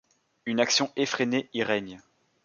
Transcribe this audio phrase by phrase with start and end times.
[0.47, 1.99] Une action effrénée y règne.